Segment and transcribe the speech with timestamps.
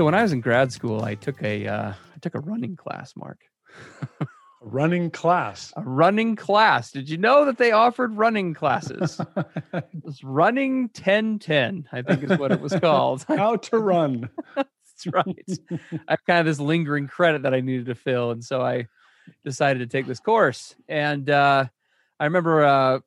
[0.00, 2.74] So when I was in grad school, I took a uh, I took a running
[2.74, 3.38] class, Mark.
[4.18, 4.26] a
[4.62, 5.74] running class.
[5.76, 6.90] A running class.
[6.90, 9.20] Did you know that they offered running classes?
[9.74, 13.26] it was running 1010, I think is what it was called.
[13.28, 14.30] How to run.
[14.56, 15.58] That's right.
[15.70, 18.30] I have kind of this lingering credit that I needed to fill.
[18.30, 18.86] And so I
[19.44, 20.74] decided to take this course.
[20.88, 21.66] And uh,
[22.18, 23.00] I remember uh,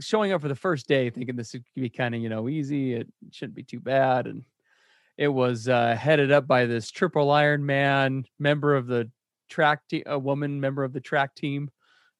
[0.00, 2.92] showing up for the first day thinking this would be kind of, you know, easy.
[2.92, 4.26] It shouldn't be too bad.
[4.26, 4.44] And
[5.20, 9.10] it was uh, headed up by this triple Iron Man member of the
[9.50, 11.70] track team, a woman member of the track team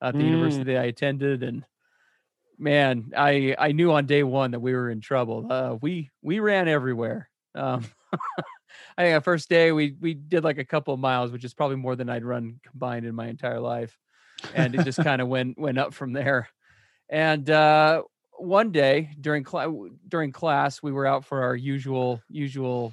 [0.03, 0.27] at the mm.
[0.27, 1.65] university I attended, and
[2.59, 5.51] man, I I knew on day one that we were in trouble.
[5.51, 7.31] Uh, we we ran everywhere.
[7.55, 7.87] Um,
[8.99, 11.55] I think the first day we we did like a couple of miles, which is
[11.55, 13.97] probably more than I'd run combined in my entire life,
[14.55, 16.51] and it just kind of went went up from there.
[17.09, 18.03] And uh,
[18.41, 19.69] one day during class
[20.09, 22.93] during class we were out for our usual usual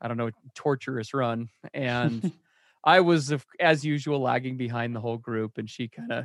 [0.00, 2.32] i don't know torturous run and
[2.84, 6.24] i was as usual lagging behind the whole group and she kind of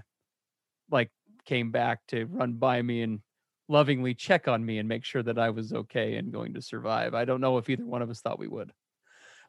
[0.89, 1.11] like
[1.45, 3.19] came back to run by me and
[3.67, 7.13] lovingly check on me and make sure that i was okay and going to survive
[7.13, 8.71] i don't know if either one of us thought we would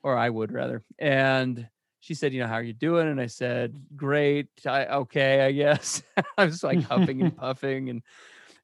[0.02, 1.68] or i would rather and
[2.06, 3.08] she said, you know, how are you doing?
[3.08, 4.46] And I said, great.
[4.64, 6.04] I, okay, I guess.
[6.38, 8.02] I was like huffing and puffing and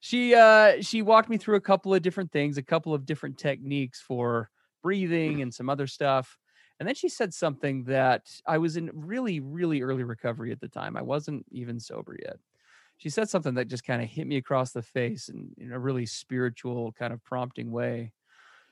[0.04, 3.38] she uh she walked me through a couple of different things, a couple of different
[3.38, 4.50] techniques for
[4.82, 6.36] breathing and some other stuff.
[6.80, 10.66] And then she said something that I was in really, really early recovery at the
[10.66, 10.96] time.
[10.96, 12.34] I wasn't even sober yet.
[12.96, 15.78] She said something that just kind of hit me across the face in, in a
[15.78, 18.12] really spiritual, kind of prompting way.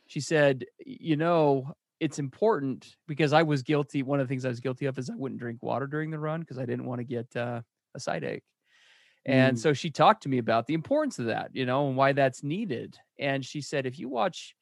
[0.09, 4.03] She said, You know, it's important because I was guilty.
[4.03, 6.19] One of the things I was guilty of is I wouldn't drink water during the
[6.19, 7.61] run because I didn't want to get uh,
[7.95, 8.43] a side ache.
[9.27, 9.61] And mm.
[9.61, 12.43] so she talked to me about the importance of that, you know, and why that's
[12.43, 12.97] needed.
[13.19, 14.55] And she said, if you watch,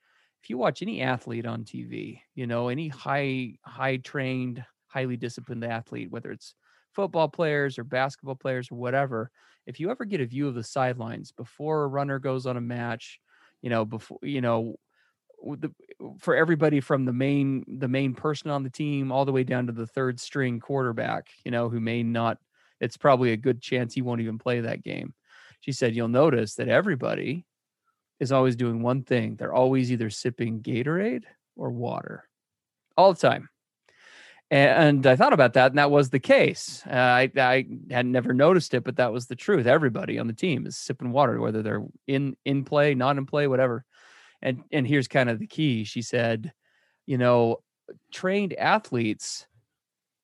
[0.43, 5.65] if you watch any athlete on TV, you know, any high, high trained, highly disciplined
[5.65, 6.55] athlete, whether it's
[6.95, 9.31] football players or basketball players or whatever,
[9.67, 12.61] if you ever get a view of the sidelines before a runner goes on a
[12.61, 13.21] match,
[13.63, 14.75] you know, before, you know,
[15.45, 15.71] the,
[16.19, 19.67] for everybody from the main the main person on the team all the way down
[19.67, 22.39] to the third string quarterback you know who may not
[22.81, 25.15] it's probably a good chance he won't even play that game.
[25.61, 27.45] She said, You'll notice that everybody
[28.21, 29.37] is always doing one thing.
[29.37, 31.25] They're always either sipping Gatorade
[31.57, 32.25] or water
[32.97, 33.49] all the time.
[34.51, 36.83] And I thought about that, and that was the case.
[36.87, 39.67] Uh, I, I had never noticed it, but that was the truth.
[39.67, 43.47] Everybody on the team is sipping water, whether they're in in play, not in play,
[43.47, 43.85] whatever.
[44.41, 45.85] And and here's kind of the key.
[45.85, 46.51] She said,
[47.05, 47.59] you know,
[48.11, 49.47] trained athletes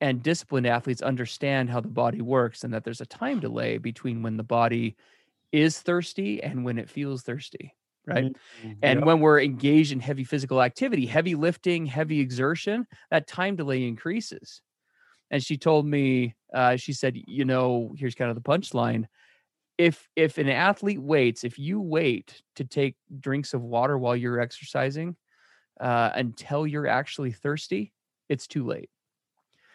[0.04, 4.22] and disciplined athletes understand how the body works and that there's a time delay between
[4.22, 4.96] when the body
[5.52, 7.74] is thirsty and when it feels thirsty
[8.06, 8.72] right mm-hmm.
[8.82, 13.86] and when we're engaged in heavy physical activity heavy lifting heavy exertion that time delay
[13.86, 14.60] increases
[15.30, 19.06] and she told me, uh, she said, you know, here's kind of the punchline.
[19.78, 24.40] If if an athlete waits, if you wait to take drinks of water while you're
[24.40, 25.16] exercising
[25.80, 27.92] uh, until you're actually thirsty,
[28.28, 28.90] it's too late.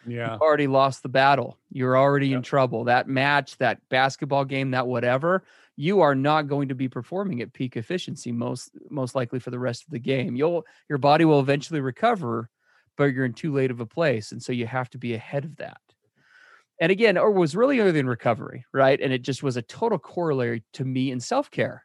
[0.06, 0.32] Yeah.
[0.32, 1.58] You've already lost the battle.
[1.70, 2.38] You're already Yep.
[2.38, 2.84] in trouble.
[2.84, 5.44] That match, that basketball game, that whatever,
[5.76, 9.58] you are not going to be performing at peak efficiency most most likely for the
[9.58, 10.36] rest of the game.
[10.36, 12.50] You'll your body will eventually recover,
[12.96, 14.32] but you're in too late of a place.
[14.32, 15.80] And so you have to be ahead of that.
[16.80, 18.98] And again, or was really early in recovery, right?
[19.00, 21.84] And it just was a total corollary to me in self-care.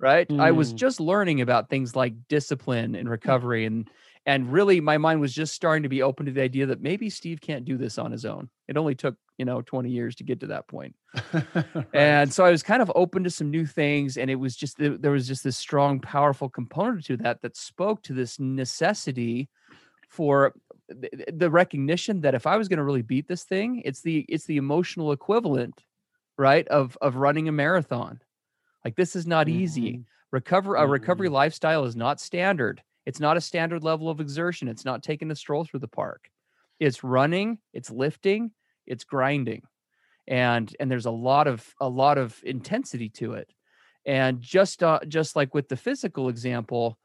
[0.00, 0.28] Right.
[0.38, 0.76] I was Mm.
[0.76, 3.88] just learning about things like discipline and recovery and
[4.26, 7.10] and really my mind was just starting to be open to the idea that maybe
[7.10, 8.48] Steve can't do this on his own.
[8.68, 10.94] It only took, you know, 20 years to get to that point.
[11.74, 11.86] Right.
[11.92, 14.76] And so I was kind of open to some new things and it was just
[14.78, 19.48] there was just this strong powerful component to that that spoke to this necessity
[20.08, 20.54] for
[20.90, 24.00] th- th- the recognition that if I was going to really beat this thing, it's
[24.02, 25.84] the it's the emotional equivalent,
[26.36, 28.20] right, of of running a marathon.
[28.84, 30.04] Like this is not easy Mhm.
[30.32, 31.32] recover a recovery Mhm.
[31.32, 34.68] lifestyle is not standard it's not a standard level of exertion.
[34.68, 36.30] It's not taking a stroll through the park.
[36.80, 38.50] It's running it's lifting
[38.86, 39.62] it's grinding.
[40.26, 43.52] And and there's a lot of a lot of intensity to it.
[44.06, 46.98] And just uh, just like with the physical example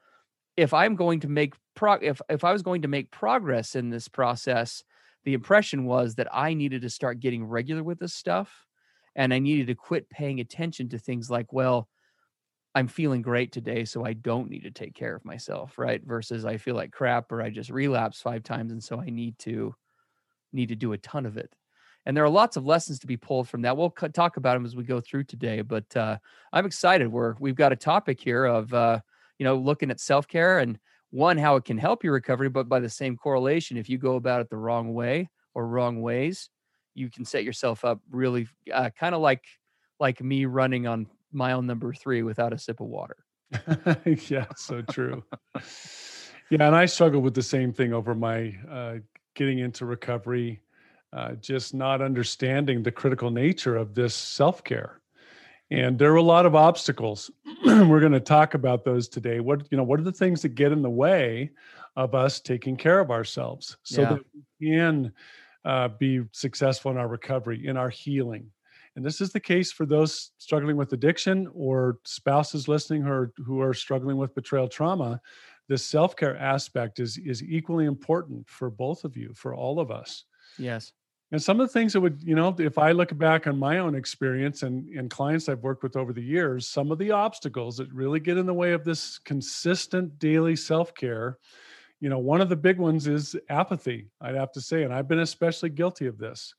[0.59, 3.89] if i'm going to make pro if if i was going to make progress in
[3.89, 4.83] this process
[5.23, 8.65] the impression was that i needed to start getting regular with this stuff
[9.15, 11.87] and i needed to quit paying attention to things like well
[12.75, 16.01] I'm feeling great today, so I don't need to take care of myself, right?
[16.05, 19.37] Versus I feel like crap or I just relapse five times and so I need
[19.39, 19.73] to
[20.53, 21.53] need to do a ton of it.
[22.05, 23.75] And there are lots of lessons to be pulled from that.
[23.75, 26.17] We'll talk about them as we go through today, but uh,
[26.53, 27.07] I'm excited.
[27.11, 28.99] We're we've got a topic here of uh,
[29.37, 30.79] you know looking at self care and
[31.11, 34.15] one how it can help your recovery, but by the same correlation, if you go
[34.15, 36.49] about it the wrong way or wrong ways,
[36.93, 39.43] you can set yourself up really uh, kind of like
[39.99, 43.17] like me running on mile number three without a sip of water.
[44.29, 45.23] yeah, so true.
[46.49, 48.95] yeah, and I struggled with the same thing over my uh,
[49.35, 50.61] getting into recovery,
[51.13, 55.01] uh, just not understanding the critical nature of this self care.
[55.71, 57.29] And there are a lot of obstacles.
[57.65, 59.39] We're going to talk about those today.
[59.39, 61.51] What you know, what are the things that get in the way
[61.95, 64.09] of us taking care of ourselves so Yeah.
[64.09, 64.21] that
[64.59, 65.11] we can
[65.65, 68.51] uh, be successful in our recovery, in our healing?
[68.99, 73.31] And this is the case for those struggling with addiction or spouses listening who are,
[73.37, 75.21] who are struggling with betrayal trauma.
[75.69, 79.89] This self care aspect is, is equally important for both of you, for all of
[79.89, 80.25] us.
[80.57, 80.91] Yes.
[81.31, 83.77] And some of the things that would, you know, if I look back on my
[83.77, 87.77] own experience and, and clients I've worked with over the years, some of the obstacles
[87.77, 91.37] that really get in the way of this consistent daily self care,
[92.01, 94.83] you know, one of the big ones is apathy, I'd have to say.
[94.83, 96.53] And I've been especially guilty of this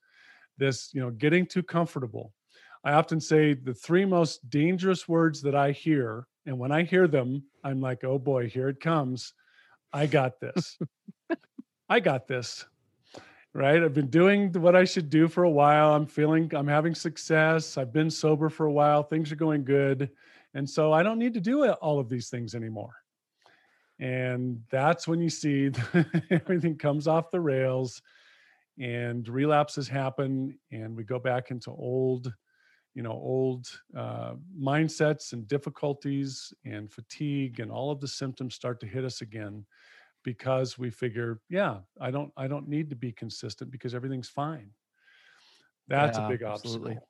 [0.61, 2.33] this, you know, getting too comfortable.
[2.85, 7.09] I often say the three most dangerous words that I hear, and when I hear
[7.09, 9.33] them, I'm like, oh boy, here it comes.
[9.93, 10.79] I got this.
[11.89, 12.65] I got this
[13.53, 13.83] right?
[13.83, 15.95] I've been doing what I should do for a while.
[15.95, 17.77] I'm feeling, I'm having success.
[17.77, 19.03] I've been sober for a while.
[19.03, 20.11] Things are going good.
[20.55, 22.95] And so I don't need to do all of these things anymore.
[23.99, 25.71] And that's when you see
[26.31, 28.03] everything comes off the rails
[28.79, 32.35] and relapses happen and we go back into old
[32.95, 38.81] you know old uh, mindsets and difficulties and fatigue and all of the symptoms start
[38.81, 39.67] to hit us again
[40.25, 44.73] because we figure yeah i don't i don't need to be consistent because everything's fine
[45.89, 47.01] that's Yeah, a big absolutely.
[47.01, 47.09] obstacle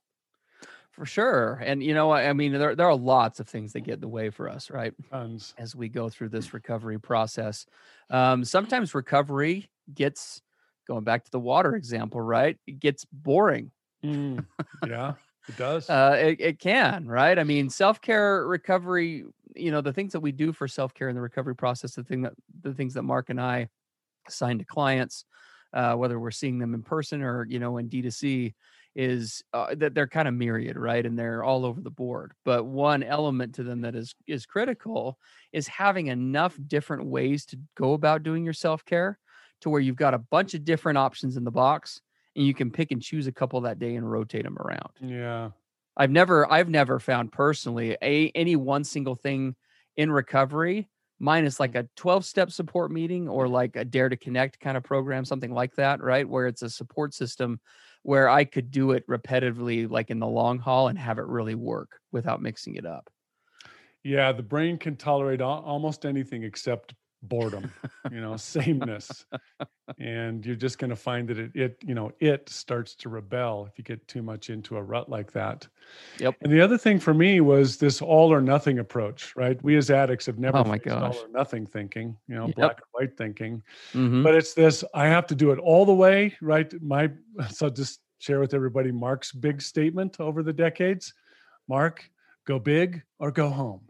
[0.91, 1.55] For sure.
[1.63, 4.09] And you know, I mean, there, there are lots of things that get in the
[4.09, 4.95] way for us, right?
[5.11, 7.67] tons As we go through this recovery process.
[8.11, 10.43] Um, sometimes recovery gets
[10.91, 12.59] going back to the water example, right?
[12.67, 13.71] It gets boring.
[14.05, 14.47] Mm,
[14.83, 15.15] yeah
[15.49, 17.39] it does Uh, it, it can, right?
[17.39, 19.25] I mean, self care, recovery.
[19.57, 22.05] You know, the things that we do for self care in the recovery process, the
[22.05, 23.69] thing that the things that Mark and I
[24.29, 25.25] assign to clients,
[25.73, 28.55] uh, whether we're seeing them in person or you know in D2C,
[28.95, 31.05] is uh, that they're kind of myriad, right?
[31.05, 32.33] And they're all over the board.
[32.45, 35.19] But one element to them that is is critical
[35.53, 39.19] is having enough different ways to go about doing your self care
[39.61, 42.01] to where you've got a bunch of different options in the box
[42.37, 44.91] and you can pick and choose a couple that day and rotate them around.
[45.01, 45.51] yeah
[45.97, 49.55] I've never I've never found personally a any one single thing
[49.97, 50.89] in recovery
[51.19, 51.81] minus like mm.
[51.81, 55.53] a 12 step support meeting or like a dare to connect kind of program something
[55.53, 57.61] like that right where it's a support system
[58.03, 61.55] where I could do it repetitively like in the long haul and have it really
[61.55, 63.11] work without mixing it up.
[64.03, 67.71] yeah the brain can tolerate almost anything except boredom,
[68.11, 69.25] you know, sameness.
[69.99, 73.67] and you're just going to find that it, it, you know, it starts to rebel
[73.71, 75.67] if you get too much into a rut like that.
[76.19, 76.37] Yep.
[76.43, 79.63] And the other thing for me was this all or nothing approach, right?
[79.63, 82.57] We as addicts have never Oh my faced all or nothing thinking, you know, Yep.
[82.57, 83.63] black and white thinking.
[83.93, 84.23] Mhm.
[84.23, 86.73] But it's this I have to do it all the way, right?
[86.83, 87.11] My
[87.51, 91.13] so just share with everybody Mark's big statement over the decades.
[91.69, 92.09] Mark,
[92.47, 93.81] go big or go home.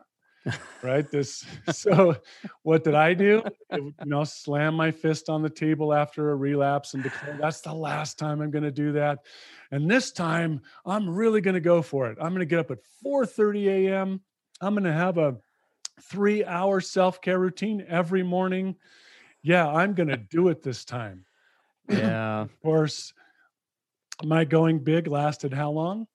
[0.83, 1.11] Right?
[1.11, 2.17] This so
[2.63, 3.43] what did I do?
[3.71, 7.61] It you know, slam my fist on the table after a relapse and declare that's
[7.61, 9.21] the last time I'm going to do that.
[9.71, 12.19] And this time I'm really going to go for it.
[12.21, 14.21] I'm going to get up at 4:30 a.m.
[14.61, 15.37] I'm going to have a
[16.13, 18.77] 3-hour self-care routine every morning.
[19.43, 21.25] Yeah, I'm going to do it this time.
[21.89, 22.43] yeah.
[22.43, 23.13] Of course,
[24.23, 26.07] my going big lasted how long?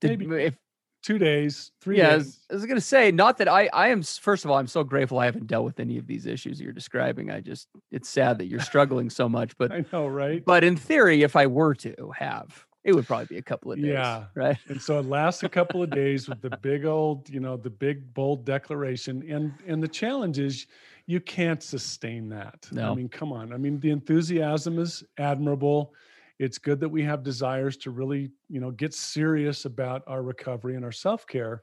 [0.00, 0.54] Did, Maybe if
[1.02, 2.24] Two days, three yeah, days.
[2.26, 4.02] was, I was gonna say, not that I, I am.
[4.02, 6.72] First of all, I'm so grateful I haven't dealt with any of these issues you're
[6.72, 7.30] describing.
[7.30, 9.56] I just, it's sad that you're struggling so much.
[9.58, 10.44] But, I know, right?
[10.44, 13.78] but in theory, if I were to have, it would probably be a couple of
[13.78, 13.86] days.
[13.92, 14.24] Yeah.
[14.34, 14.56] Right.
[14.68, 17.70] and so it lasts a couple of days with the big old you know the
[17.70, 20.66] big bold declaration and and the challenge is
[21.06, 22.90] you can't sustain that No.
[22.90, 25.94] i mean come on i mean the enthusiasm is admirable
[26.42, 30.76] it's good that we have desires to really you know get serious about our recovery
[30.76, 31.62] and our self-care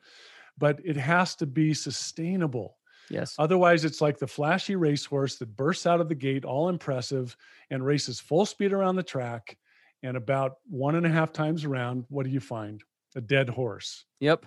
[0.58, 2.76] but it has to be sustainable
[3.10, 3.36] Yes.
[3.40, 7.36] Otherwise, it's like the flashy racehorse that bursts out of the gate, all impressive,
[7.70, 9.58] and races full speed around the track.
[10.04, 12.82] And about one and a half times around, what do you find?
[13.16, 14.06] A dead horse.
[14.20, 14.46] Yep.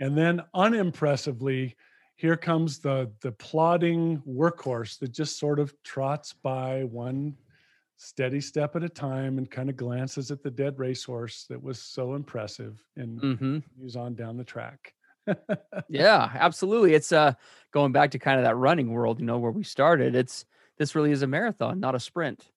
[0.00, 1.74] And then unimpressively,
[2.16, 7.36] here comes the the plodding workhorse that just sort of trots by one
[7.96, 11.80] steady step at a time and kind of glances at the dead racehorse that was
[11.80, 14.94] so impressive and hmm moves on down the track.
[15.88, 16.94] Yeah, absolutely.
[16.94, 17.34] It's uh
[17.72, 20.14] going back to kind of that running world, you know, where we started.
[20.14, 20.44] It's
[20.78, 22.50] this really is a marathon, not a sprint.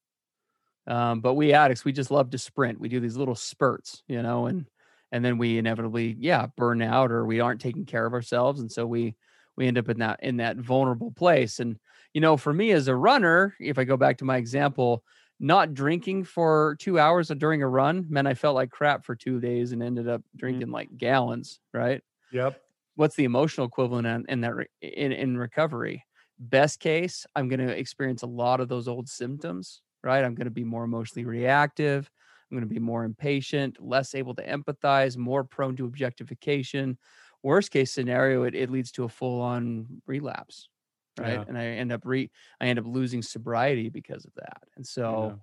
[0.88, 2.80] Um, but we addicts, we just love to sprint.
[2.80, 4.70] We do these little spurts, you know, and
[5.12, 8.72] and then we inevitably, yeah, burn out or we aren't taking care of ourselves, and
[8.72, 9.16] so we
[9.58, 11.60] we end up in that in that vulnerable place.
[11.60, 11.80] And
[12.14, 15.04] you know, for me as a runner, if I go back to my example,
[15.40, 19.16] not drinking for two hours uh, during a run meant I felt like crap for
[19.16, 20.38] two days and ended up mm-hmm.
[20.38, 22.02] drinking like gallons, right?
[22.32, 22.62] Yep.
[22.96, 26.04] what's the emotional equivalent in, in that re- in, in recovery?
[26.40, 30.24] Best case i'm going to experience a lot of those old symptoms right?
[30.24, 32.10] I'm going to be more emotionally reactive
[32.50, 36.98] i'm going to be more impatient less able to empathize more prone to objectification.
[37.44, 40.70] Worst case scenario it, it leads to a full-on relapse
[41.18, 41.46] right Yeah.
[41.48, 42.30] and i end up re
[42.62, 45.36] i end up losing sobriety because of that and so Yeah.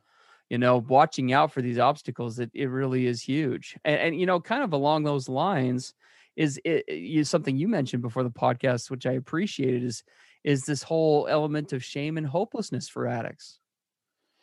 [0.50, 4.26] you know watching out for these obstacles it, it really is huge and, and you
[4.26, 5.94] know kind of along those lines
[6.36, 10.02] is it, is something you mentioned before the podcast which i appreciated is
[10.42, 13.58] is this whole element of shame and hopelessness for addicts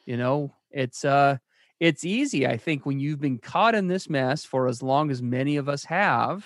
[0.06, 1.38] you know it's uh
[1.80, 5.22] it's easy i think when you've been caught in this mess for as long as
[5.22, 6.46] many of us have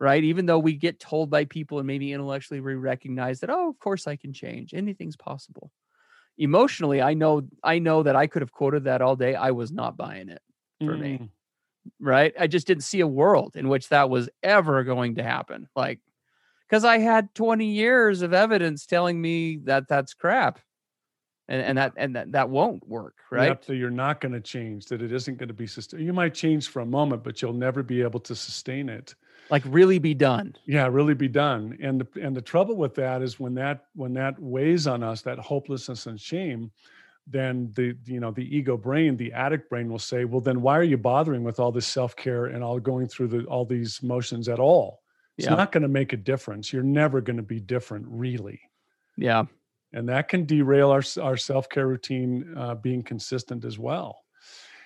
[0.00, 3.68] right even though we get told by people and maybe intellectually we recognize that oh
[3.68, 5.70] of course i can change anything's possible
[6.38, 9.70] emotionally i know i know that i could have quoted that all day i was
[9.70, 10.42] not buying it
[10.80, 11.18] for me.
[11.18, 11.28] Mm.
[12.00, 15.68] right i just didn't see a world in which that was ever going to happen
[15.76, 16.00] like
[16.68, 20.58] because i had 20 years of evidence telling me that that's crap
[21.48, 24.40] and and that and that, that won't work right Yep, that you're not going to
[24.40, 26.04] change, that it isn't going to be sustained.
[26.04, 29.14] You might change for a moment, but you'll never be able to sustain it.
[29.50, 31.76] Like really be done Yeah, really be done.
[31.82, 35.20] And the, and the trouble with that is when that when that weighs on us,
[35.22, 36.72] that hopelessness and shame,
[37.26, 40.78] then the you know the ego brain, the addict brain will say, well, then why
[40.78, 44.02] are you bothering with all this self care and all going through the all these
[44.02, 45.02] motions at all?
[45.38, 45.50] It's Yeah.
[45.50, 46.72] not going to make a difference.
[46.72, 48.60] You're never going to be different, really.
[49.16, 49.44] yeah
[49.92, 54.23] And that can derail our our self care routine uh, being consistent as well.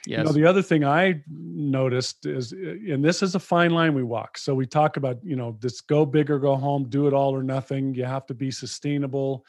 [0.09, 2.57] Yes You know, the other thing I noticed is, uh,
[2.93, 4.39] and this is a fine line we walk.
[4.39, 7.35] So we talk about, you know, this go big or go home, do it all
[7.35, 7.95] or nothing.
[7.95, 9.45] You have to be sustainable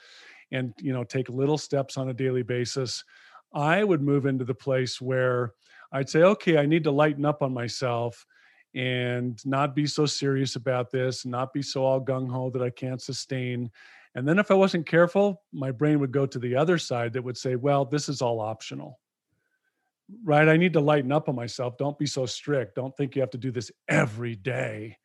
[0.51, 3.06] and, you know, take little steps on a daily basis.
[3.54, 5.54] I would move into the place where
[5.94, 8.25] I'd say, okay, I need to lighten up on myself
[8.75, 12.70] and not be so serious about this, not be so all gung ho that I
[12.70, 13.72] can't sustain.
[14.13, 17.24] And then if I wasn't careful, my brain would go to the other side that
[17.24, 19.00] would say, well, this is all optional
[20.24, 20.48] right?
[20.48, 21.78] I need to lighten up on myself.
[21.78, 22.75] Don't be so strict.
[22.75, 24.98] Don't think you have to do this every day.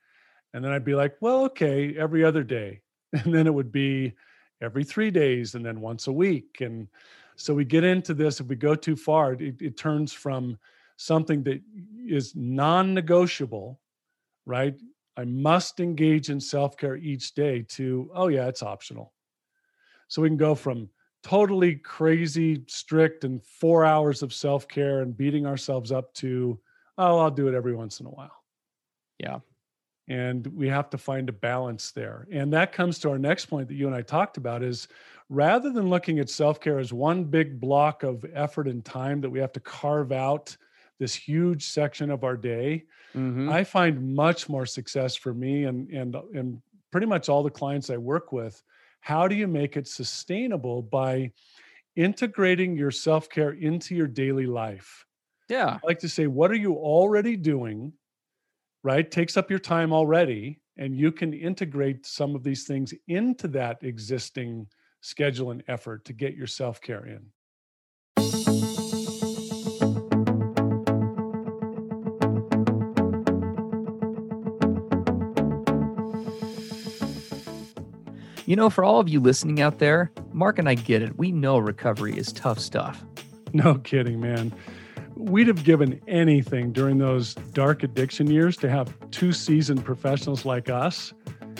[0.53, 2.81] And then I'd be like, well, okay, every other day.
[3.13, 4.15] And then it would be
[4.61, 6.61] every three days and then once a week.
[6.61, 6.89] And
[7.37, 8.41] so we get into this.
[8.41, 10.59] If we go too far, it, it turns from
[10.97, 11.61] something that
[12.09, 13.79] is non negotiable,
[14.47, 14.75] right?
[15.17, 19.13] I must engage in self care each day to, oh, yeah, it's optional.
[20.09, 20.89] So we can go from
[21.25, 26.61] totally crazy, strict, and four hours of self care and beating ourselves up to,
[26.99, 28.45] oh, I'll do it every once in a while.
[29.19, 29.41] Yeah.
[30.09, 32.29] And we have to find a balance there.
[32.31, 34.89] And that comes to our next point that you and I talked about is
[35.31, 39.31] rather than looking at self care as one big block of effort and time that
[39.31, 40.57] we have to carve out
[40.99, 43.49] this huge section of our day, Mhm.
[43.49, 46.63] I find much more success for me and and and
[46.93, 48.63] pretty much all the clients I work with.
[49.05, 51.31] How do you make it sustainable by
[51.95, 55.05] integrating your self-care into your daily life?
[55.51, 55.77] yeah.
[55.83, 57.93] I like to say, what are you already doing?
[58.83, 59.11] Right?
[59.11, 63.77] Takes up your time already, and you can integrate some of these things into that
[63.83, 64.69] existing
[65.03, 67.27] schedule and effort to get your self-care in.
[78.47, 81.17] You know, for all of you listening out there, Mark and I get it.
[81.17, 83.03] We know recovery is tough stuff.
[83.55, 84.53] No kidding, man.
[85.17, 90.69] We'd have given anything during those dark addiction years to have two seasoned professionals like
[90.69, 91.15] us,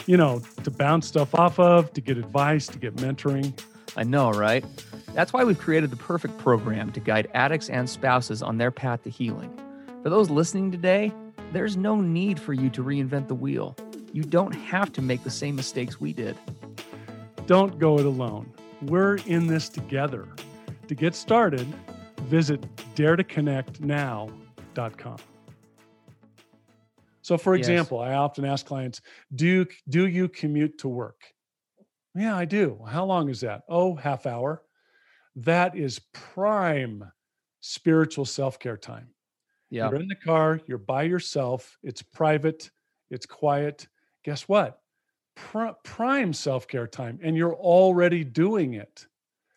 [0.05, 3.57] you know, to bounce stuff off of, to get advice, to get mentoring.
[3.97, 4.63] I know, right?
[5.13, 9.03] That's why we've created the perfect program to guide addicts and spouses on their path
[9.05, 9.57] to healing.
[10.03, 11.11] For those listening today,
[11.51, 13.75] there's no need for you to reinvent the wheel.
[14.13, 16.37] You don't have to make the same mistakes we did.
[17.47, 18.51] Don't go it alone.
[18.81, 20.27] We're in this together.
[20.87, 21.67] To get started,
[22.23, 22.61] visit
[22.95, 25.17] daretoconnectnow.com.
[27.21, 27.67] So, for Yes.
[27.67, 29.01] example, I often ask clients,
[29.33, 31.21] do, do you commute to work?
[32.13, 32.79] Yeah, I do.
[32.87, 33.63] How long is that?
[33.67, 34.63] Oh, half hour.
[35.35, 37.11] That is prime
[37.61, 39.09] spiritual self care time.
[39.69, 39.89] Yeah.
[39.89, 42.69] You're in the car, you're by yourself, it's private,
[43.09, 43.87] it's quiet.
[44.23, 44.79] Guess what?
[45.35, 49.07] Pri- prime self care time, and you're already doing it.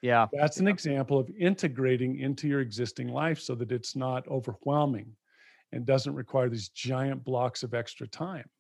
[0.03, 0.29] Yeah.
[0.33, 0.73] That's an Yeah.
[0.73, 5.17] example of integrating into your existing life so that it's not overwhelming
[5.73, 8.51] and doesn't require these giant blocks of extra time.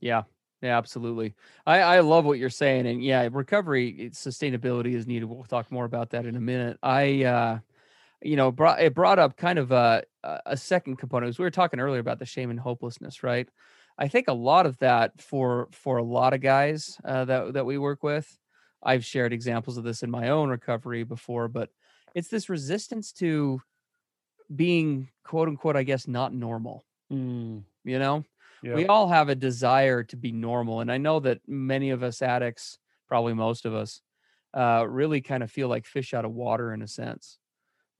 [0.00, 0.24] Yeah.
[0.60, 1.36] Yeah, absolutely.
[1.66, 2.86] I, I love what you're saying.
[2.88, 5.26] And yeah, recovery, sustainability is needed.
[5.26, 6.78] We'll talk more about that in a minute.
[6.82, 7.60] I, uh,
[8.22, 11.30] you know, brought it brought up kind of a a a second component.
[11.30, 13.48] As we were talking earlier about the shame and hopelessness, right?
[13.98, 17.66] I think a lot of that for for a lot of guys uh, that that
[17.66, 18.38] we work with,
[18.82, 21.70] I've shared examples of this in my own recovery before, but
[22.14, 23.60] it's this resistance to
[24.54, 26.84] being quote unquote, I guess, not normal.
[27.10, 28.24] Mm, You know,
[28.62, 28.74] yeah.
[28.76, 32.20] we all have a desire to be normal and i know that many of us
[32.22, 34.02] addicts probably most of us
[34.54, 37.38] uh, really kind of feel like fish out of water in a sense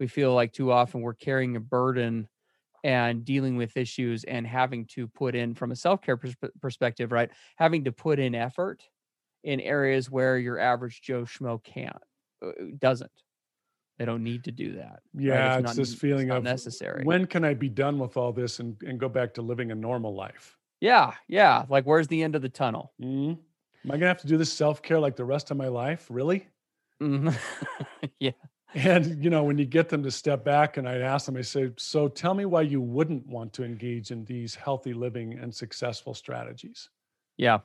[0.00, 2.28] we feel like too often we're carrying a burden
[2.84, 7.30] and dealing with issues and having to put in from a self-care persp- perspective right
[7.56, 8.82] having to put in effort
[9.44, 11.96] in areas where your average joe schmo can't
[12.44, 13.10] uh, doesn't
[13.98, 15.00] they don't need to do that right?
[15.14, 18.60] yeah, it's, not this feeling of necessary when can I be done with all this
[18.60, 20.56] and, and go back to living a normal life?
[20.80, 23.38] yeah yeah like where's the end of the tunnel Mm?
[23.84, 25.68] Am I going to have to do this self care like the rest of my
[25.68, 26.06] life?
[26.10, 26.48] Really?
[27.00, 27.34] Mhm.
[28.20, 28.32] yeah.
[28.74, 31.42] And you know, when you get them to step back, and i'd ask them, I
[31.42, 35.54] say, "So tell me why you wouldn't want to engage in these healthy living and
[35.54, 36.90] successful strategies."
[37.36, 37.60] Yeah.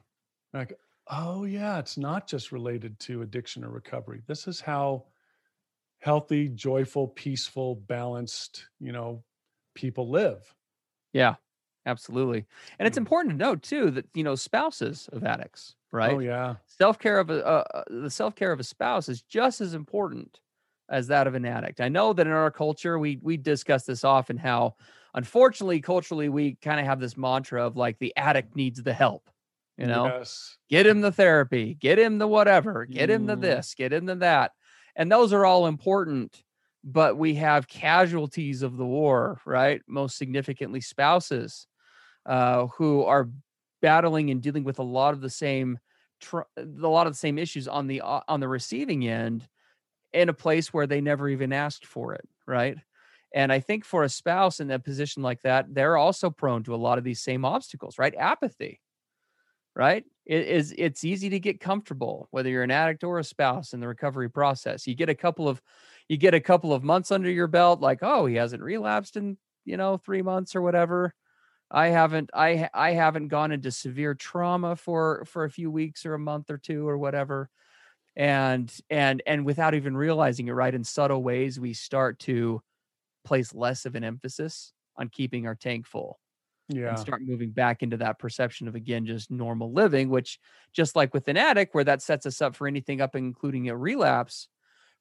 [0.53, 4.21] Like, oh yeah, it's not just related to addiction or recovery.
[4.27, 5.07] This is how
[5.99, 9.25] healthy, joyful, peaceful, balanced, you know,
[9.75, 10.55] people live.
[11.13, 11.35] Yeah.
[11.85, 12.45] Absolutely.
[12.79, 12.97] And it's Mm.
[12.97, 16.09] important to note too that you know spouses of addicts, right?
[16.09, 16.57] Oh yeah.
[16.65, 20.39] Self-care of a uh, uh, the self-care of a spouse is just as important
[20.89, 21.81] as that of an addict.
[21.81, 24.75] I know that in our culture we we discuss this often how
[25.13, 29.29] unfortunately culturally we kind of have this mantra of like the addict needs the help.
[29.77, 30.57] You know, Yes.
[30.69, 33.37] get him the therapy, get him the whatever, get him the Mm.
[33.37, 34.51] this, get him the that.
[34.95, 36.43] And those are all important,
[36.83, 39.81] but we have casualties of the war, right?
[39.87, 41.67] Most significantly, spouses
[42.25, 43.29] uh, who are
[43.81, 45.79] battling and dealing with a lot of the same,
[46.19, 49.47] tr- a lot of the same issues on the uh, on the receiving end,
[50.13, 52.77] in a place where they never even asked for it, right?
[53.33, 56.75] And I think for a spouse in a position like that, they're also prone to
[56.75, 58.13] a lot of these same obstacles, right?
[58.17, 58.79] Apathy
[59.75, 63.73] right it is it's easy to get comfortable whether you're an addict or a spouse
[63.73, 65.61] in the recovery process you get a couple of
[66.07, 69.37] you get a couple of months under your belt like oh he hasn't relapsed in
[69.65, 71.13] you know 3 months or whatever
[71.71, 76.15] i haven't I I haven't gone into severe trauma for for a few weeks or
[76.15, 77.49] a month or two or whatever
[78.15, 82.61] and and and without even realizing it right in subtle ways we start to
[83.25, 86.19] place less of an emphasis on keeping our tank full
[86.69, 86.89] yeah.
[86.89, 90.39] and start moving back into that perception of again just normal living which
[90.73, 93.75] just like with an addict where that sets us up for anything up including a
[93.75, 94.47] relapse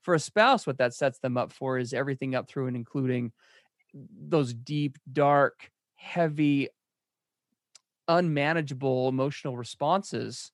[0.00, 3.30] for a spouse what that sets them up for is everything up through and including
[3.94, 6.68] those deep dark heavy
[8.08, 10.50] unmanageable emotional responses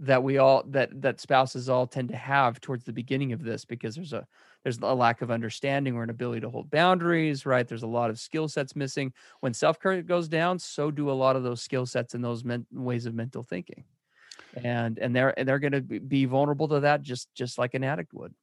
[0.00, 3.66] that we all that that spouses all tend to have towards the beginning of this
[3.66, 4.26] because there's a
[4.62, 7.68] there's a lack of understanding or an ability to hold boundaries right?
[7.68, 9.12] There's a lot of skill sets missing.
[9.40, 12.66] When self-care goes down so do a lot of those skill sets and those men-
[12.72, 13.84] ways of mental thinking.
[14.64, 17.84] And and they're and they're going to be vulnerable to that just just like an
[17.84, 18.34] addict would.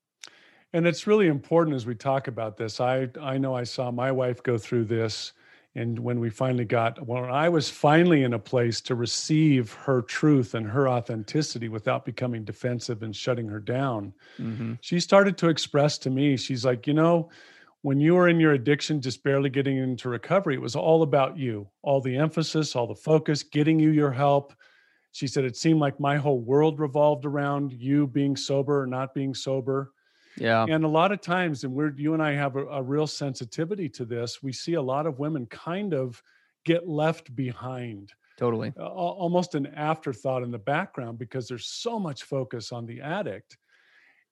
[0.74, 2.80] And it's really important as we talk about this.
[2.80, 5.34] I i know i saw my wife go through this
[5.78, 10.02] and when we finally got when i was finally in a place to receive her
[10.02, 14.74] truth and her authenticity without becoming defensive and shutting her down mm-hmm.
[14.82, 17.30] she started to express to me she's like you know
[17.82, 21.38] when you were in your addiction just barely getting into recovery it was all about
[21.38, 21.68] you.
[21.84, 24.54] All the emphasis all the focus getting you your help.
[25.12, 29.14] She said it seemed like my whole world revolved around you being sober or not
[29.14, 29.94] being sober
[30.40, 30.66] yeah.
[30.68, 33.90] And a lot of times, and we're you and I have a, a, real sensitivity
[33.90, 36.22] to this, we see a lot of women kind of
[36.66, 38.14] get left behind.
[38.38, 38.72] Totally.
[38.80, 43.58] Uh, almost an afterthought in the background because there's so much focus on the addict.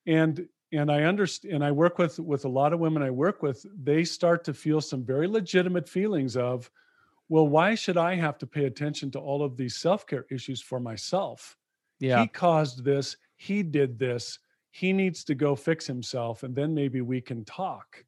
[0.05, 3.41] And and I understand and I work with with a lot of women I work
[3.41, 6.69] with, they start to feel some very legitimate feelings of,
[7.29, 10.79] well, why should I have to pay attention to all of these self-care issues for
[10.79, 11.57] myself?
[11.99, 12.21] Yeah.
[12.21, 14.37] He caused this, he did this
[14.75, 18.03] he needs to go fix himself and then maybe we can talk.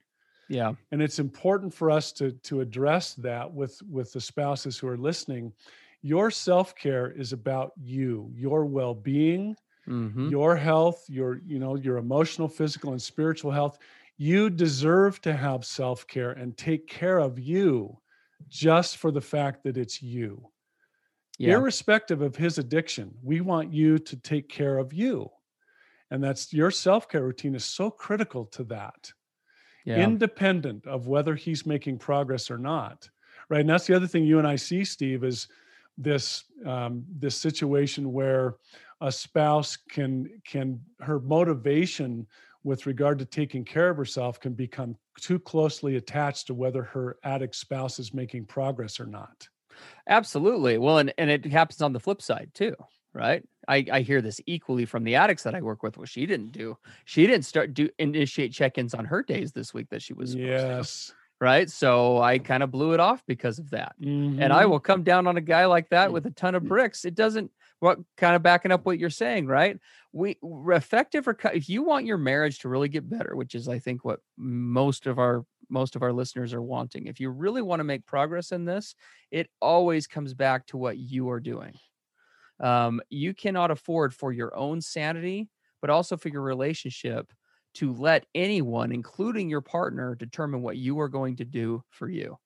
[0.49, 0.73] Yeah.
[0.91, 4.97] And it's important for us to to address that with with the spouses who are
[4.97, 5.53] listening.
[6.01, 9.55] Your self-care is about you your well-being
[9.87, 10.27] mm-hmm.
[10.27, 13.77] your health your you know your emotional physical and spiritual health.
[14.17, 17.97] You deserve to have self-care and take care of you
[18.49, 20.49] just for the fact that it's you.
[21.39, 21.53] Yeah.
[21.53, 25.29] irrespective of his addiction we want you to take care of you
[26.11, 29.11] and that's your self-care routine is so critical to that.
[29.85, 30.03] Yeah.
[30.03, 33.09] independent of whether he's making progress or not
[33.49, 33.61] right?
[33.61, 35.47] And that's the other thing you and i see steve is
[35.97, 38.55] this um, this situation where
[39.01, 42.27] a spouse can can her motivation
[42.63, 47.17] with regard to taking care of herself can become too closely attached to whether her
[47.23, 49.47] addict spouse is making progress or not.
[50.07, 50.77] Absolutely.
[50.77, 52.75] Well and, and it happens on the flip side too
[53.17, 53.43] right?
[53.67, 55.97] I, I hear this equally from the addicts that I work with.
[55.97, 59.89] What she didn't do, she didn't start do initiate check-ins on her days this week
[59.89, 61.07] that she was yes.
[61.07, 61.69] To, right.
[61.69, 63.95] So I kind of blew it off because of that.
[63.99, 64.41] Mm-hmm.
[64.41, 67.05] And I will come down on a guy like that with a ton of bricks.
[67.05, 69.77] It doesn't what kind of backing up what you're saying, right?
[70.13, 73.79] We effective or if you want your marriage to really get better, which is I
[73.79, 77.07] think what most of our most of our listeners are wanting.
[77.07, 78.95] If you really want to make progress in this,
[79.31, 81.73] it always comes back to what you are doing
[82.59, 85.49] um, you cannot afford for your own sanity,
[85.81, 87.31] but also for your relationship
[87.75, 92.37] to let anyone, including your partner, determine what you are going to do for you.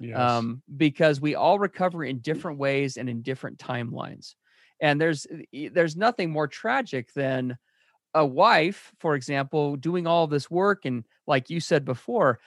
[0.00, 0.18] Yes.
[0.18, 4.34] Um, because we all recover in different ways and in different timelines.
[4.80, 7.56] And there's there's nothing more tragic than
[8.12, 12.40] a wife, for example, doing all this work and, like you said before,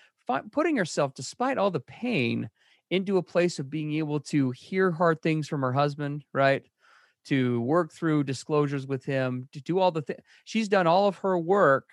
[0.52, 2.50] putting herself, despite all the pain,
[2.90, 6.66] into a place of being able to hear hard things from her husband, right?
[7.28, 10.22] To work through disclosures with him, to do all the things.
[10.46, 11.90] She's done all of her work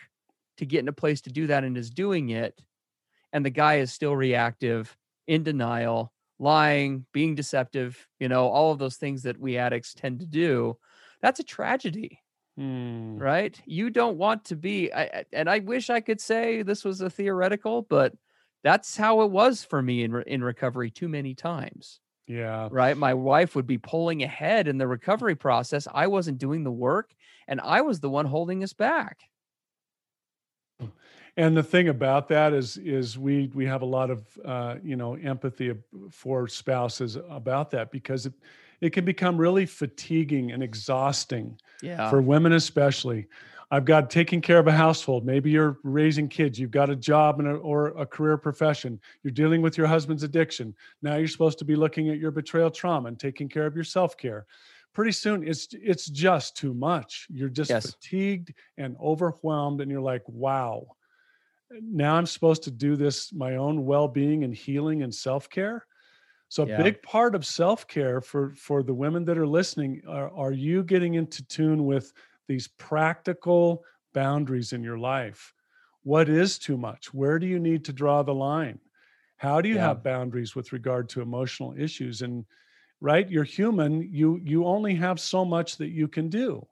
[0.58, 2.60] to get in a place to do that and is doing it.
[3.32, 8.78] And the guy is still reactive, in denial, lying, being deceptive, you know, all of
[8.78, 10.76] those things that we addicts tend to do.
[11.20, 12.20] That's a tragedy.
[12.56, 13.18] Hmm.
[13.18, 13.60] Right?
[13.66, 17.10] You don't want to be, I, and I wish I could say this was a
[17.10, 18.14] theoretical, but
[18.62, 21.98] that's how it was for me in, re, in recovery too many times.
[22.26, 22.68] Yeah.
[22.70, 22.96] Right.
[22.96, 25.86] My wife would be pulling ahead in the recovery process.
[25.92, 27.14] I wasn't doing the work
[27.48, 29.18] and I was the one holding us back.
[31.36, 34.94] And the thing about that is, is we we have a lot of uh, you
[34.94, 35.74] know empathy
[36.10, 38.34] for spouses about that because it
[38.80, 42.08] it can become really fatiguing and exhausting yeah.
[42.08, 43.26] for women especially
[43.70, 45.24] I've got taking care of a household.
[45.24, 46.58] Maybe you're raising kids.
[46.58, 49.00] You've got a job and a, or a career profession.
[49.22, 50.74] You're dealing with your husband's addiction.
[51.02, 53.84] Now you're supposed to be looking at your betrayal trauma and taking care of your
[53.84, 54.46] self care.
[54.92, 57.26] Pretty soon, it's it's just too much.
[57.28, 57.90] You're just yes.
[57.90, 60.86] fatigued and overwhelmed, and you're like, "Wow,
[61.82, 65.86] now I'm supposed to do this my own well being and healing and self care."
[66.48, 66.78] So yeah.
[66.78, 70.52] a big part of self care for for the women that are listening are, are
[70.52, 72.12] you getting into tune with
[72.48, 75.54] these practical boundaries in your life.
[76.02, 77.14] What is too much?
[77.14, 78.80] Where do you need to draw the line?
[79.38, 79.80] How do you Yeah.
[79.80, 82.22] have boundaries with regard to emotional issues?
[82.22, 82.46] And
[83.00, 84.02] right, you're human.
[84.02, 86.66] You you only have so much that you can do.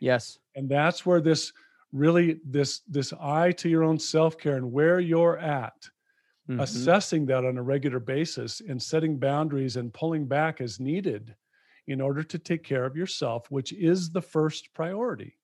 [0.00, 0.38] Yes.
[0.54, 1.52] And that's where this
[1.92, 5.88] really this this eye to your own self-care and where you're at
[6.48, 6.96] Mhm.
[6.98, 11.36] assessing that on a regular basis and setting boundaries and pulling back as needed
[11.86, 15.38] in order to take care of yourself, which is the first priority.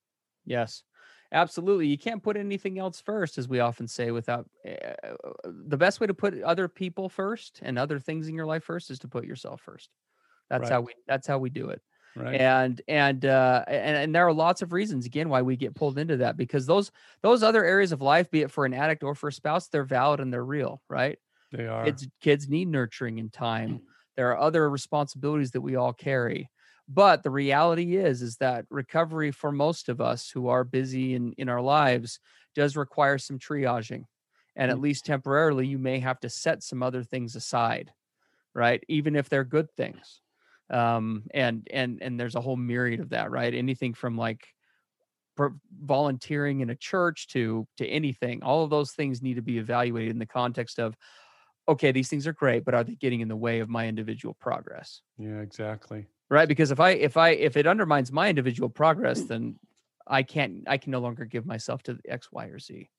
[0.45, 0.83] Yes,
[1.31, 1.87] absolutely.
[1.87, 6.07] You can't put anything else first, as we often say, without uh, the best way
[6.07, 9.25] to put other people first and other things in your life first is to put
[9.25, 9.91] yourself first.
[10.51, 11.81] That's how we that's how we do it.
[12.15, 12.39] Right.
[12.39, 15.97] And and uh and, and there are lots of reasons again why we get pulled
[15.97, 16.91] into that because those
[17.23, 19.85] those other areas of life, be it for an addict or for a spouse, they're
[19.85, 21.19] valid and they're real, right?
[21.53, 21.85] they are.
[21.85, 23.83] kids kids need nurturing and time
[24.23, 26.51] there are other responsibilities that we all carry
[26.89, 31.33] but the reality is is that recovery for most of us who are busy in
[31.35, 32.21] in our lives
[32.55, 34.05] does require some triaging
[34.57, 34.81] and at Mm.
[34.81, 37.93] least temporarily you may have to set some other things aside
[38.55, 40.23] right even if they're good things
[40.71, 44.49] um and and and there's a whole myriad of that right anything from like
[45.81, 50.11] volunteering in a church to to anything all of those things need to be evaluated
[50.11, 50.95] in the context of
[51.69, 54.35] okay these things are great but are they getting in the way of my individual
[54.35, 55.03] progress?
[55.19, 56.07] Yeah, exactly.
[56.31, 59.59] right because if i if i if it undermines my individual progress then
[60.07, 62.91] i can't i can no longer give myself to the x y or z.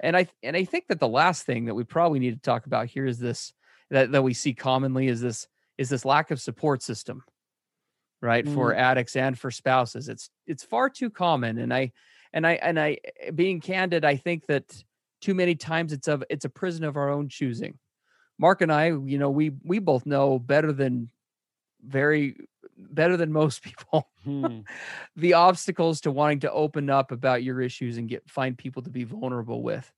[0.00, 2.66] And i and i think that the last thing that we probably need to talk
[2.66, 3.52] about here is this
[3.90, 5.46] that, that we see commonly is this
[5.78, 7.22] is this lack of support system
[8.22, 10.08] right for addicts and for spouses.
[10.08, 11.92] It's it's far too common and i
[12.32, 14.64] and i and i eh, being candid i think that
[15.20, 17.78] too many times it's of it's a prison of our own choosing
[18.38, 21.10] mark and i you know we we both know better than
[21.82, 22.36] very
[22.78, 24.66] better than most people Hmm.
[25.16, 28.90] the obstacles to wanting to open up about your issues and get find people to
[28.90, 29.92] be vulnerable with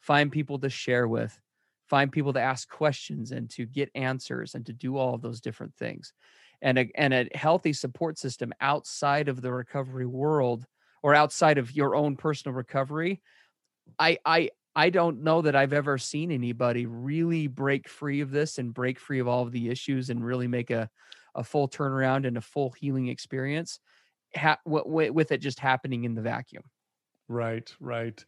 [0.00, 1.40] find people to share with
[1.88, 5.40] find people to ask questions and to get answers and to do all of those
[5.40, 6.12] different things
[6.62, 10.66] and a, and a healthy support system outside of the recovery world
[11.02, 13.22] or outside of your own personal recovery
[13.98, 18.58] i i i don't know that i've ever seen anybody really break free of this
[18.58, 20.88] and break free of all of the issues and really make a
[21.34, 23.78] a full turnaround and a full healing experience
[24.34, 26.64] ha- w- with it just happening in the vacuum
[27.30, 28.24] Right, right.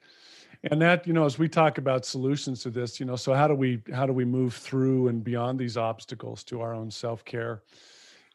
[0.70, 3.48] And that, you know, as we talk about solutions to this, you know, so how
[3.48, 7.64] do we how do we move through and beyond these obstacles to our own self-care?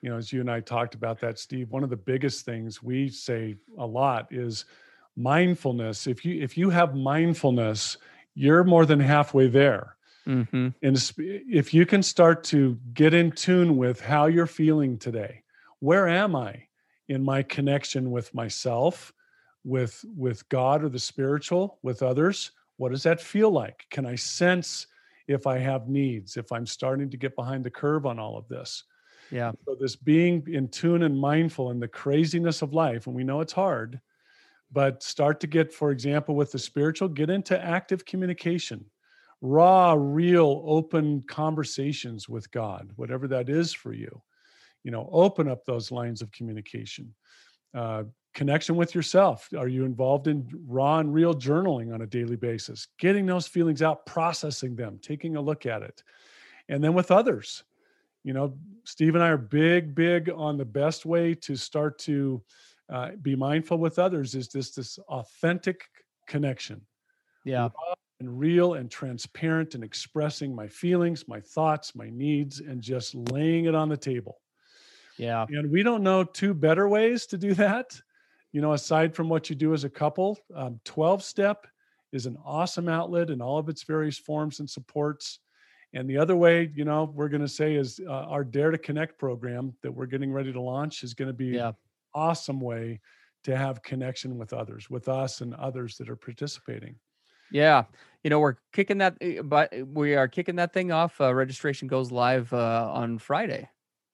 [0.01, 2.83] You know, as you and I talked about that, Steve, one of the biggest things
[2.83, 4.65] we say a lot is
[5.17, 6.07] mindfulness.
[6.07, 7.97] If you if you have mindfulness,
[8.35, 9.97] you're more than halfway there.
[10.27, 10.69] mm-hmm.
[10.81, 15.43] And if you can start to get in tune with how you're feeling today,
[15.79, 16.67] where am I
[17.07, 19.11] in my connection with myself,
[19.63, 22.51] with with God or the spiritual, with others?
[22.77, 23.87] What does that feel like?
[23.89, 24.87] Can I sense
[25.27, 28.47] if I have needs, if I'm starting to get behind the curve on all of
[28.47, 28.83] this?
[29.31, 33.23] yeah So this being in tune and mindful in the craziness of life, and we
[33.23, 33.99] know it's hard,
[34.71, 38.85] but start to get, for example, with the spiritual, get into active communication,
[39.41, 44.21] raw, real, open conversations with God, whatever that is for you.
[44.83, 47.13] You know, open up those lines of communication.
[47.73, 48.03] Uh,
[48.33, 49.49] connection with yourself.
[49.57, 52.87] Are you involved in raw and real journaling on a daily basis?
[52.99, 56.03] Getting those feelings out, processing them, taking a look at it.
[56.69, 57.63] And then with others,
[58.23, 62.41] you know, Steve and I are big, big on the best way to start to
[62.89, 65.83] uh, be mindful with others is this this authentic
[66.27, 66.81] connection
[67.43, 67.69] yeah
[68.19, 73.65] and real and transparent and expressing my feelings, my thoughts, my needs, and just laying
[73.65, 74.39] it on the table.
[75.17, 77.99] yeah And we don't know two better ways to do that.
[78.53, 81.67] You know, aside from what you do as a couple, um, 12 step
[82.11, 85.39] is an awesome outlet in all of its various forms and supports.
[85.93, 88.77] And the other way, you know, we're going to say is uh, our Dare to
[88.77, 91.71] Connect program that we're getting ready to launch is going to be yeah
[92.13, 92.99] awesome way
[93.43, 96.99] to have connection with others, with us and others that are participating.
[97.51, 97.85] Yeah,
[98.23, 101.21] you know we're kicking that, eh, but we are kicking that thing off.
[101.21, 103.69] Uh, registration goes live uh, on Friday, right?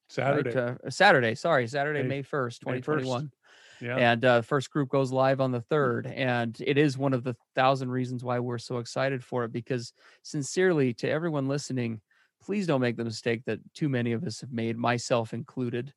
[0.09, 0.55] Saturday.
[0.55, 3.31] Uh, Saturday, sorry, Saturday, May- first, May twenty 1st.
[3.81, 3.97] yeah.
[3.97, 7.35] And uh, first group goes live on the third, and it is one of the
[7.55, 9.51] thousand reasons why we're so excited for it.
[9.51, 12.01] Because sincerely, to everyone listening,
[12.39, 15.91] please don't make the mistake that too many of us have made, myself included.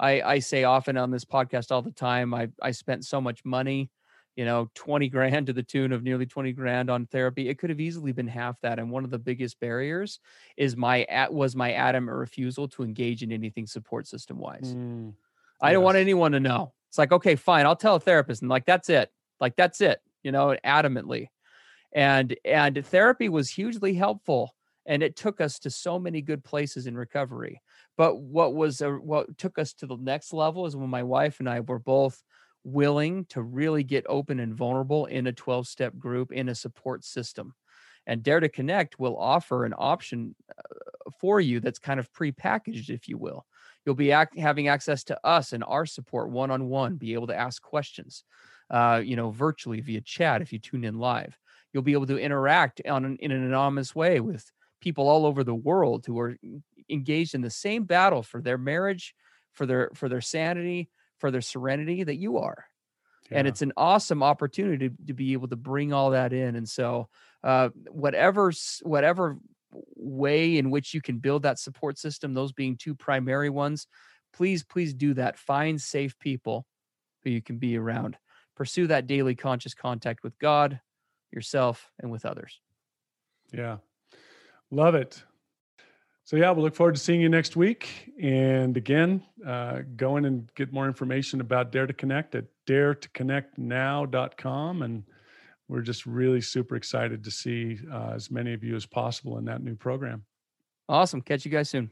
[0.00, 3.44] I, I say often on this podcast all the time, I I spent so much
[3.44, 3.90] money
[4.36, 7.48] you know 20 grand to the tune of nearly 20 grand on therapy.
[7.48, 10.20] It could have easily been half that and one of the biggest barriers
[10.56, 15.14] is my at was my adamant refusal to engage in anything support system wise Mm,
[15.60, 16.72] i don't want anyone to know.
[16.88, 20.00] It's like okay fine i'll tell a therapist and like that's it like that's it
[20.22, 21.28] you know adamantly.
[21.92, 24.54] And and therapy was hugely helpful
[24.86, 27.60] and it took us to so many good places in recovery.
[27.98, 31.40] But what was a, what took us to the next level is when my wife
[31.40, 32.22] and I were both
[32.62, 37.04] willing to really get open and vulnerable in a 12 step group in a support
[37.04, 37.54] system.
[38.06, 42.88] And Dare to Connect will offer an option uh, for you that's kind of pre-packaged,
[42.88, 43.44] if you will.
[43.84, 47.26] You'll be ac- having access to us and our support one on one, be able
[47.26, 48.22] to ask questions,
[48.70, 51.36] uh, you know, virtually via chat if you tune in live.
[51.72, 55.42] You'll be able to interact on an, in an anonymous way with people all over
[55.42, 56.36] the world who are
[56.90, 59.14] engaged in the same battle for their marriage,
[59.52, 62.64] for their for their sanity, for their serenity that you are.
[63.30, 63.38] Yeah.
[63.38, 66.56] And it's an awesome opportunity to, to be able to bring all that in.
[66.56, 67.08] And so
[67.44, 69.38] uh, whatever whatever
[69.96, 73.86] way in which you can build that support system, those being two primary ones,
[74.32, 75.38] please, please do that.
[75.38, 76.66] Find safe people
[77.22, 78.16] who you can be around.
[78.56, 80.80] Pursue that daily conscious contact with God,
[81.30, 82.60] yourself, and with others.
[83.52, 83.78] Yeah.
[84.70, 85.22] Love it.
[86.28, 88.12] So yeah, we'll look forward to seeing you next week.
[88.22, 94.82] And again, uh, go in and get more information about Dare to Connect at daretoconnectnow.com.
[94.82, 95.04] And
[95.68, 99.46] we're just really super excited to see uh, as many of you as possible in
[99.46, 100.26] that new program.
[100.86, 101.22] Awesome.
[101.22, 101.90] Catch you guys soon.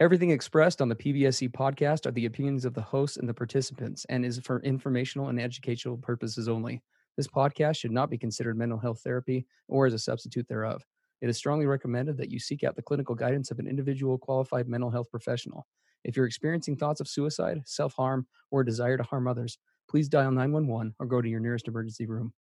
[0.00, 4.06] Everything expressed on the PBSC podcast are the opinions of the hosts and the participants
[4.08, 6.82] and is for informational and educational purposes only.
[7.16, 10.84] This podcast should not be considered mental health therapy or as a substitute thereof.
[11.24, 14.68] It is strongly recommended that you seek out the clinical guidance of an individual qualified
[14.68, 15.66] mental health professional.
[16.04, 19.56] If you're experiencing thoughts of suicide, self harm, or a desire to harm others,
[19.88, 22.34] please dial 911 or go to your nearest emergency room.